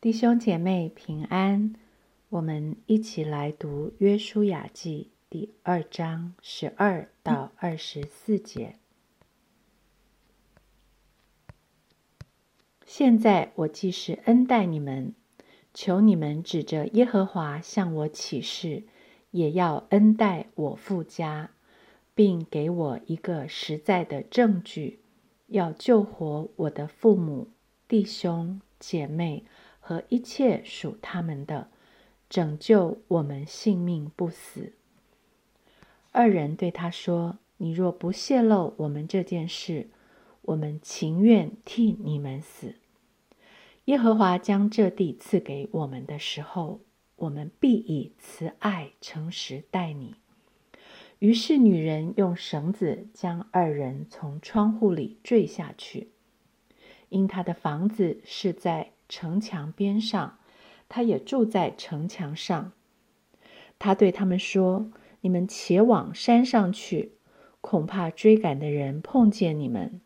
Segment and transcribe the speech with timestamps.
[0.00, 1.74] 弟兄姐妹平安，
[2.30, 8.76] 我们一起来读《约书亚记》第二章十二到二十四节。
[12.86, 15.14] 现在我既是恩待你们，
[15.74, 18.84] 求你们指着耶和华向我起誓，
[19.32, 21.50] 也要恩待我父家，
[22.14, 25.00] 并给我一个实在的证据，
[25.48, 27.48] 要救活我的父母、
[27.86, 29.44] 弟兄、姐妹。
[29.90, 31.68] 和一切属他们的，
[32.28, 34.74] 拯救我们性命不死。
[36.12, 39.88] 二人对他说：“你若不泄露我们这件事，
[40.42, 42.76] 我们情愿替你们死。
[43.86, 46.78] 耶和华将这地赐给我们的时候，
[47.16, 50.14] 我们必以慈爱诚实待你。”
[51.18, 56.12] 于是女人用绳子将二人从窗户里坠下去，
[57.08, 58.92] 因他的房子是在。
[59.10, 60.38] 城墙边上，
[60.88, 62.72] 他也住在城墙上。
[63.80, 64.90] 他对他们说
[65.22, 67.14] ：“你们且往山上去，
[67.60, 70.00] 恐怕追赶的人碰见你们，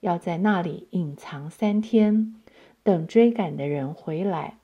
[0.00, 2.34] 要在那里隐藏三天，
[2.82, 4.58] 等追赶的人回来，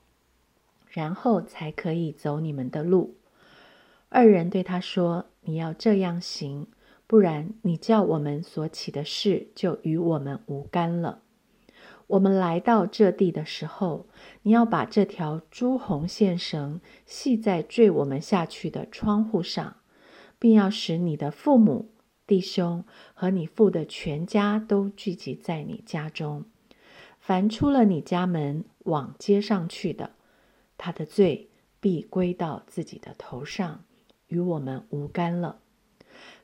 [0.87, 3.15] 然后才可以走你们的路。”
[4.09, 6.67] 二人对他说：“你要这样行，
[7.07, 11.23] 不然你叫我们所起的事就与我们无干了。”
[12.07, 14.07] 我们来到这地的时候，
[14.41, 19.77] 你要把这条朱红线绳系在坠我们下去的窗户上，
[20.37, 21.91] 并要使你的父母、
[22.27, 26.45] 弟兄和你父的全家都聚集在你家中。
[27.19, 30.11] 凡出了你家门往街上去的，
[30.77, 31.49] 他的罪
[31.79, 33.83] 必归到自己的头上，
[34.27, 35.59] 与我们无干了。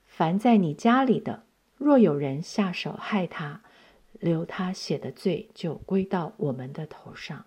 [0.06, 1.44] 凡在你家里的，
[1.78, 3.64] 若有人下手害他，
[4.20, 7.46] 留他写的罪就归到我们的头上。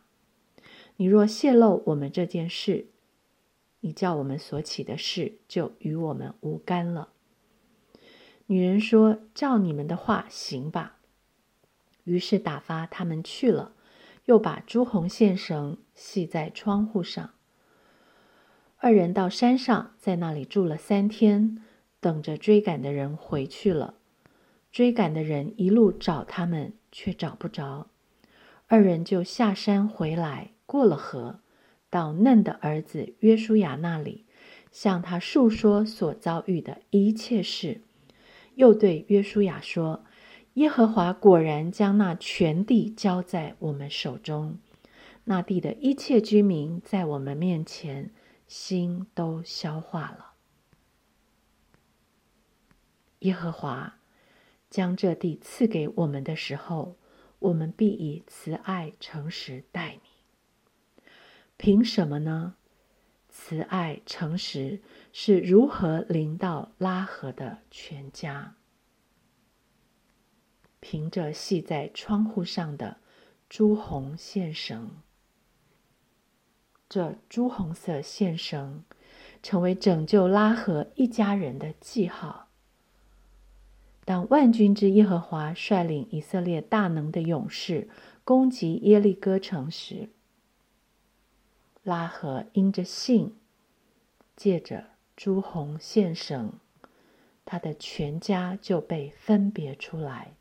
[0.96, 2.86] 你若泄露我们这件事，
[3.80, 7.08] 你叫我们所起的事就与我们无干了。
[8.46, 10.98] 女人说：“照你们的话行吧。”
[12.04, 13.72] 于是打发他们去了，
[14.24, 17.30] 又把朱红线绳系在窗户上。
[18.78, 21.62] 二人到山上，在那里住了三天，
[22.00, 23.94] 等着追赶的人回去了。
[24.72, 27.88] 追赶的人一路找他们，却找不着。
[28.68, 31.40] 二人就下山回来，过了河，
[31.90, 34.26] 到嫩的儿子约书亚那里，
[34.70, 37.80] 向他述说所遭遇的一切事。
[38.54, 40.04] 又对约书亚说
[40.54, 44.58] ：“耶和华果然将那全地交在我们手中，
[45.24, 48.12] 那地的一切居民在我们面前
[48.46, 50.34] 心都消化了。
[53.20, 53.96] 耶和华。”
[54.70, 56.96] 将这地赐给我们的时候，
[57.40, 61.02] 我们必以慈爱诚实待你。
[61.56, 62.54] 凭什么呢？
[63.28, 64.80] 慈爱诚实
[65.12, 68.54] 是如何临到拉合的全家？
[70.80, 72.98] 凭着系在窗户上的
[73.48, 74.90] 朱红线绳，
[76.88, 78.84] 这朱红色线绳
[79.42, 82.49] 成为拯救拉合一家人的记号。
[84.10, 87.88] 当万军之耶和华率领以色列大能的勇士
[88.24, 90.08] 攻击耶利哥城时，
[91.84, 93.36] 拉合因着信，
[94.34, 96.54] 借着朱红线绳，
[97.44, 100.32] 他的全家就被分别出来，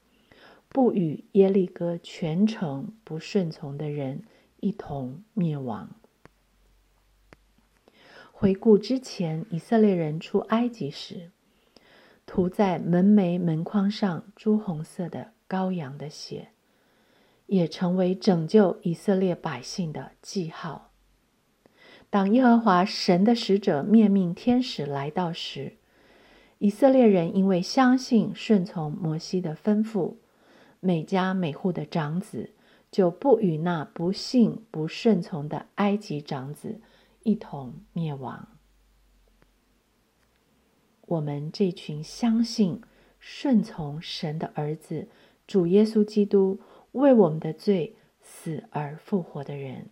[0.69, 4.23] 不与耶利哥全城不顺从的人
[4.61, 5.91] 一同灭亡。
[8.31, 11.29] 回顾之前以色列人出埃及时。
[12.29, 16.49] 涂在门楣门框上朱红色的羔羊的血，
[17.47, 20.91] 也成为拯救以色列百姓的记号。
[22.11, 25.77] 当耶和华神的使者面命天使来到时，
[26.59, 30.17] 以色列人因为相信顺从摩西的吩咐，
[30.79, 32.51] 每家每户的长子
[32.91, 36.79] 就不与那不信不顺从的埃及长子
[37.23, 38.47] 一同灭亡。
[41.09, 42.83] 我们这群相信、
[43.19, 45.07] 顺从神的儿子
[45.47, 46.59] 主耶稣基督
[46.91, 49.89] 为我们的罪死而复活的人，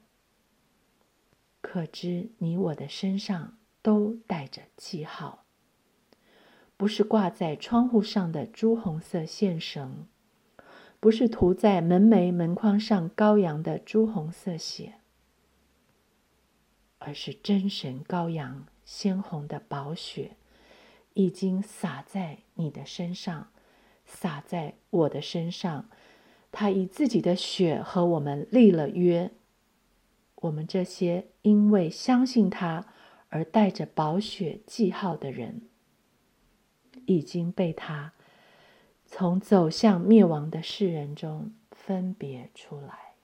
[1.59, 5.43] 可知你我的身上都带着记号，
[6.77, 10.05] 不是挂在窗户上的朱红色线绳，
[10.99, 14.93] 不是涂在门楣门框上羔羊的朱红色血，
[16.99, 20.37] 而是真神羔羊鲜红的宝血。
[21.17, 23.49] 已经洒在你的身上，
[24.05, 25.89] 洒在我的身上。
[26.51, 29.31] 他以自己的血和我们立了约。
[30.35, 32.85] 我们这些因为相信他
[33.29, 35.63] 而带着宝血记号的人，
[37.07, 38.13] 已经被他
[39.07, 43.15] 从走向灭亡的世人中分别出来。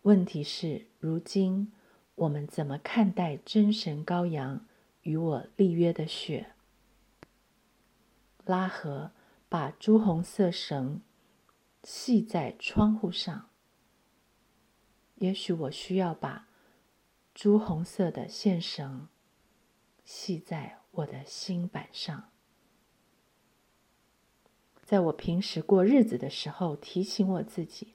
[0.00, 1.70] 问题是，如今
[2.14, 4.66] 我们怎么看待真神羔羊
[5.02, 6.52] 与我立约的血？
[8.44, 9.12] 拉合
[9.48, 11.00] 把朱红色绳
[11.82, 13.48] 系在窗户上。
[15.16, 16.48] 也许我需要把
[17.34, 19.08] 朱红色的线绳
[20.04, 22.28] 系在我的心板上，
[24.82, 27.94] 在我平时过日子的时候，提醒我自己。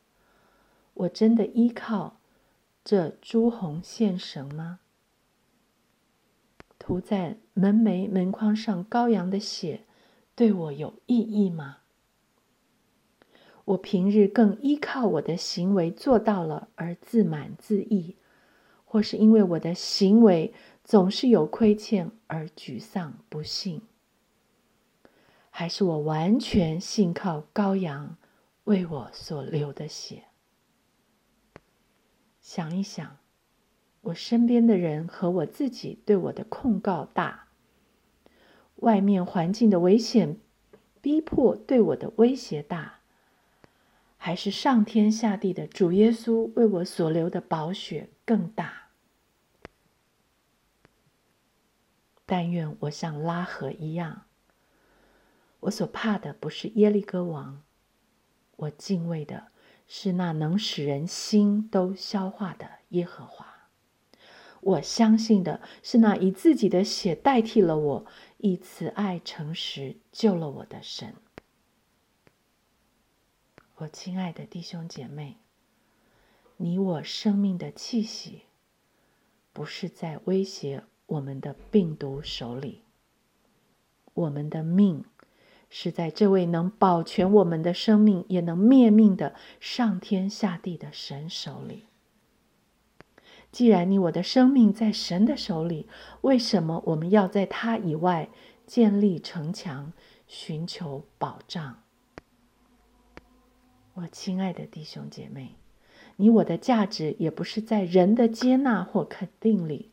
[0.94, 2.17] 我真的依靠
[2.90, 4.80] 这朱红线绳吗？
[6.80, 9.82] 涂在门楣门框上羔羊的血
[10.34, 11.80] 对我有意义吗？
[13.66, 18.16] 我平日更依靠我的行为做到了而自满自溢，
[18.86, 20.54] 或是因为我的行为
[20.86, 23.82] 总是有亏欠而沮丧不幸，
[25.50, 28.16] 还是我完全信靠羔羊
[28.64, 30.24] 为我所流的血？
[32.48, 33.18] 想一想，
[34.00, 37.50] 我身边的人和我自己对我的控告大，
[38.78, 40.40] 外面环境的危险
[41.02, 43.00] 逼迫对我的威胁大，
[44.16, 48.92] 还是上天下地的主耶稣为我所留的宝血更大？
[52.26, 54.22] 但愿我像拉合一样，
[55.60, 57.62] 我所怕的不是耶利哥王，
[58.56, 59.48] 我敬畏的。
[59.88, 63.70] 是那能使人心都消化的耶和华。
[64.60, 68.06] 我相信的是那以自己的血代替了我，
[68.38, 71.16] 以慈爱诚实救了我的神。
[73.76, 75.38] 我亲爱的弟兄姐妹，
[76.58, 78.42] 你我生命的气息，
[79.54, 82.84] 不是在威胁我们的病毒手里，
[84.14, 85.06] 我们的命。
[85.70, 91.86] 是在这位能保全我们的生命，也能灭命的上天下地的神手里。
[93.52, 95.88] 既然你我的生命在神的手里，
[96.22, 98.30] 为什么我们要在他以外
[98.66, 99.94] 建立城墙，
[100.28, 101.84] 寻求保障？
[103.96, 105.56] 我亲爱的弟兄姐妹，
[106.18, 109.92] 你我的价值也不是在人的接纳或肯定里，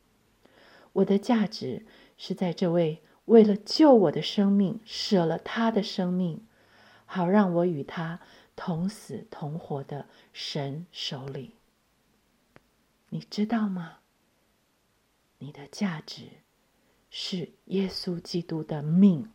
[0.92, 1.86] 我的价值
[2.16, 3.00] 是在这位。
[3.26, 6.46] 为了救我的生命，舍了他的生命，
[7.06, 8.20] 好让我与他
[8.54, 11.54] 同死同活的神手里。
[13.08, 13.98] 你知道吗？
[15.38, 16.22] 你的价值
[17.10, 19.30] 是耶稣基督的命。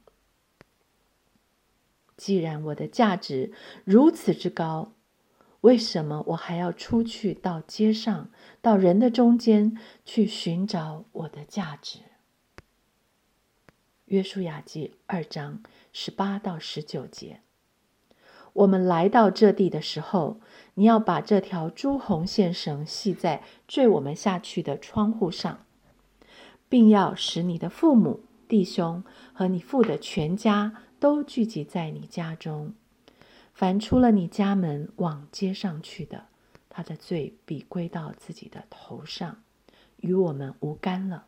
[2.18, 3.54] 既然我的价值
[3.86, 4.94] 如此之高，
[5.62, 8.30] 为什么我还要出去到街上，
[8.62, 12.00] 到人的中间去寻找我的价值？
[14.10, 15.62] 约书亚记二章
[15.94, 17.42] 十八到十九节，
[18.54, 20.42] 我们来到这地的时候，
[20.74, 25.64] 你要把这条朱红线绳系在坠我们下去的窗户上，
[26.68, 32.74] 并要使你的父母、弟兄和你父的全家都聚集在你家中。
[33.54, 36.26] 凡出了你家门往街上去的，
[36.68, 39.44] 他的罪必归到自己的头上，
[39.98, 41.28] 与我们无干了。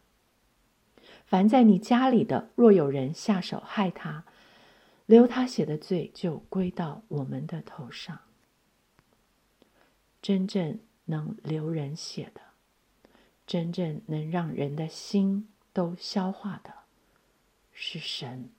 [1.32, 4.26] 凡在你家里的，若有人下手害他，
[5.06, 8.20] 留他血的罪就归到我们的头上。
[10.22, 12.42] 真正能流人血的，
[13.48, 16.74] 真正能让人的心都消化的，
[17.72, 18.52] 是神。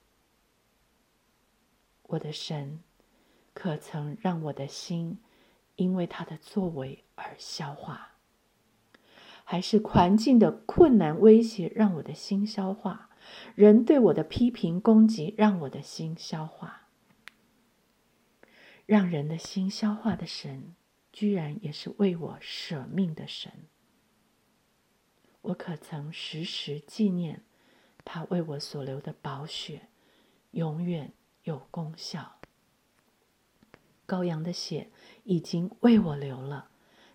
[2.04, 2.80] 我的神，
[3.52, 5.20] 可曾让我的心
[5.76, 8.11] 因为他的作为而消化？
[9.52, 13.10] 还是环境的困难威胁让我的心消化，
[13.54, 16.88] 人对我的批评攻击让我的心消化，
[18.86, 20.74] 让人的心消化的神，
[21.12, 23.52] 居然也是为我舍命的神。
[25.42, 27.42] 我可曾时时纪念
[28.06, 29.88] 他为我所流的宝血，
[30.52, 31.12] 永远
[31.44, 32.36] 有功效。
[34.06, 34.90] 羔羊的血
[35.24, 36.70] 已经为我流了。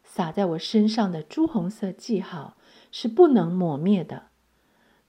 [0.10, 2.58] 洒在我身上的朱红色记号
[2.92, 4.30] 是不能抹灭的，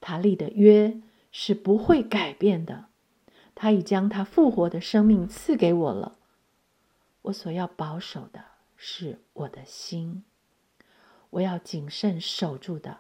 [0.01, 1.01] 他立的约
[1.31, 2.87] 是不会改变的。
[3.55, 6.19] 他已将他复活的生命赐给我了。
[7.23, 8.45] 我所要保守的
[8.77, 10.25] 是我的心，
[11.31, 12.99] 我要谨慎守住的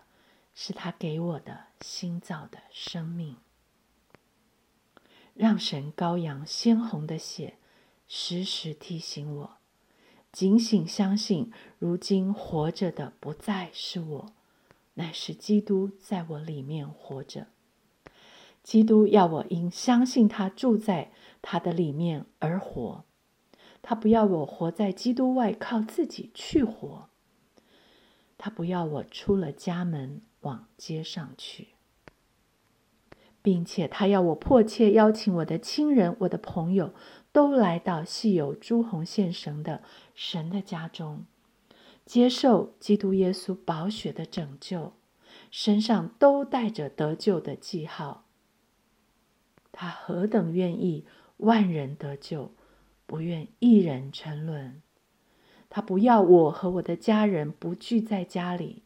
[0.54, 3.36] 是他给我的新造的生命。
[5.34, 7.58] 让神羔羊鲜红的血
[8.08, 9.57] 时时提醒我。
[10.30, 14.32] 警醒相信，如今活着的不再是我，
[14.94, 17.46] 乃是基督在我里面活着。
[18.62, 23.04] 基督要我因相信他住在他的里面而活，
[23.80, 27.08] 他不要我活在基督外靠自己去活，
[28.36, 31.68] 他不要我出了家门往街上去。
[33.40, 36.92] 并且他要我迫切邀请我的亲人、我的朋友，
[37.38, 39.80] 都来到系有朱红线绳的
[40.12, 41.24] 神的家中，
[42.04, 44.94] 接受基督耶稣宝血的拯救，
[45.48, 48.24] 身上都带着得救的记号。
[49.70, 52.52] 他何等愿意万人得救，
[53.06, 54.82] 不愿一人沉沦。
[55.70, 58.82] 他不要我和我的家人不聚在家里，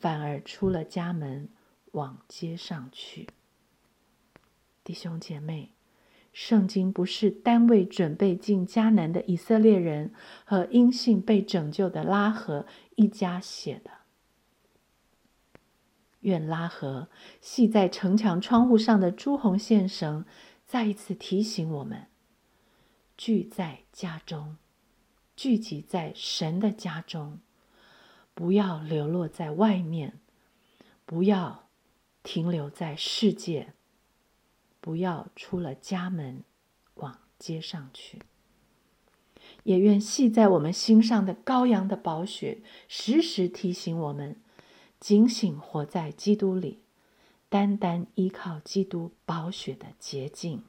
[0.00, 1.48] 反而出了家门
[1.92, 3.28] 往街上去。
[4.82, 5.73] 弟兄姐妹，
[6.34, 10.12] 圣经不是单为准备进迦南的以色列人
[10.44, 13.90] 和因信被拯救的拉合一家写的。
[16.22, 17.08] 愿拉合
[17.40, 20.24] 系在城墙窗户上的朱红线绳，
[20.66, 22.08] 再一次提醒我们：
[23.16, 24.56] 聚在家中，
[25.36, 27.38] 聚集在神的家中，
[28.34, 30.18] 不要流落在外面，
[31.06, 31.68] 不要
[32.24, 33.74] 停留在世界。
[34.84, 36.44] 不要出了家门，
[36.96, 38.20] 往街上去。
[39.62, 44.36] 也愿系在我们心上的羔羊的宝血，时时提醒我们，
[45.00, 46.80] 警醒活在基督里，
[47.48, 50.62] 单单依靠基督宝血的洁净，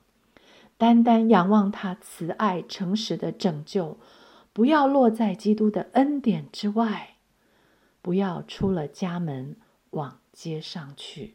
[0.77, 3.97] 单单仰望他慈爱诚实的拯救，
[4.53, 7.17] 不要落在基督的恩典之外，
[8.01, 9.57] 不要出了家门
[9.89, 11.34] 往街上去。